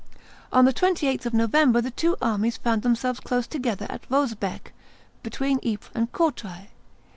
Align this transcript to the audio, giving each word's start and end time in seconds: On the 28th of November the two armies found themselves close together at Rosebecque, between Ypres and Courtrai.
On 0.51 0.65
the 0.65 0.73
28th 0.73 1.27
of 1.27 1.33
November 1.35 1.79
the 1.79 1.91
two 1.91 2.15
armies 2.23 2.57
found 2.57 2.81
themselves 2.81 3.19
close 3.19 3.45
together 3.45 3.85
at 3.91 4.09
Rosebecque, 4.09 4.73
between 5.21 5.59
Ypres 5.63 5.91
and 5.93 6.11
Courtrai. 6.11 6.69